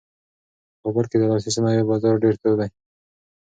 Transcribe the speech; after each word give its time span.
په 0.81 0.83
کابل 0.89 1.05
کې 1.09 1.17
د 1.19 1.23
لاسي 1.31 1.49
صنایعو 1.55 1.89
بازار 1.91 2.13
ډېر 2.23 2.35
تود 2.41 2.55
دی. 2.59 2.69